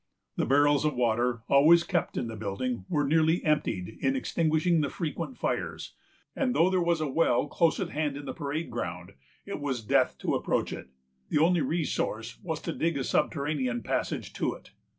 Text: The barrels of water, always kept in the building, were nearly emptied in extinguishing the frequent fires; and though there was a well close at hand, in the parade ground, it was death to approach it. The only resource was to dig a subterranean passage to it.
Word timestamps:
The 0.35 0.47
barrels 0.47 0.83
of 0.83 0.95
water, 0.95 1.43
always 1.47 1.83
kept 1.83 2.17
in 2.17 2.25
the 2.25 2.35
building, 2.35 2.85
were 2.89 3.05
nearly 3.05 3.45
emptied 3.45 3.99
in 3.99 4.15
extinguishing 4.15 4.81
the 4.81 4.89
frequent 4.89 5.37
fires; 5.37 5.93
and 6.35 6.55
though 6.55 6.71
there 6.71 6.81
was 6.81 7.01
a 7.01 7.07
well 7.07 7.45
close 7.45 7.79
at 7.79 7.89
hand, 7.89 8.17
in 8.17 8.25
the 8.25 8.33
parade 8.33 8.71
ground, 8.71 9.13
it 9.45 9.59
was 9.59 9.83
death 9.85 10.17
to 10.21 10.33
approach 10.33 10.73
it. 10.73 10.89
The 11.29 11.37
only 11.37 11.61
resource 11.61 12.39
was 12.41 12.59
to 12.61 12.73
dig 12.73 12.97
a 12.97 13.03
subterranean 13.03 13.83
passage 13.83 14.33
to 14.33 14.55
it. 14.55 14.71